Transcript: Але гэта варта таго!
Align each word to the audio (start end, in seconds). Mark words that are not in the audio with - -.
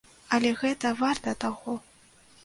Але 0.35 0.49
гэта 0.61 0.93
варта 1.01 1.33
таго! 1.43 1.75